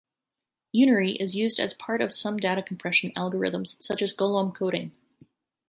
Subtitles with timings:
[0.75, 4.93] Unary is used as part of some data compression algorithms such as Golomb coding.